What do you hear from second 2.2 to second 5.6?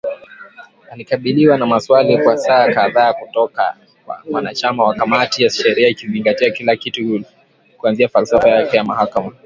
saa kadhaa kutoka kwa wanachama wa kamati ya